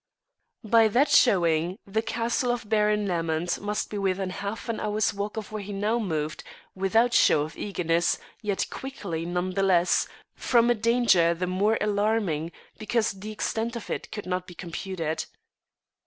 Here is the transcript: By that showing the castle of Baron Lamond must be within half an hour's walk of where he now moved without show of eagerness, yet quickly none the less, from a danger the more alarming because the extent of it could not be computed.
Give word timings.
By 0.63 0.87
that 0.87 1.09
showing 1.09 1.77
the 1.85 2.01
castle 2.01 2.49
of 2.51 2.67
Baron 2.67 3.05
Lamond 3.07 3.59
must 3.61 3.91
be 3.91 3.99
within 3.99 4.31
half 4.31 4.67
an 4.67 4.79
hour's 4.79 5.13
walk 5.13 5.37
of 5.37 5.51
where 5.51 5.61
he 5.61 5.73
now 5.73 5.99
moved 5.99 6.43
without 6.73 7.13
show 7.13 7.43
of 7.43 7.55
eagerness, 7.55 8.17
yet 8.41 8.65
quickly 8.71 9.27
none 9.27 9.51
the 9.51 9.61
less, 9.61 10.07
from 10.33 10.71
a 10.71 10.73
danger 10.73 11.35
the 11.35 11.45
more 11.45 11.77
alarming 11.79 12.51
because 12.79 13.11
the 13.11 13.31
extent 13.31 13.75
of 13.75 13.91
it 13.91 14.11
could 14.11 14.25
not 14.25 14.47
be 14.47 14.55
computed. 14.55 15.25